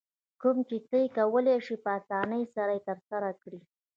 [0.41, 3.59] کوم چې ته یې کولای شې په اسانۍ سره یې ترسره کړې.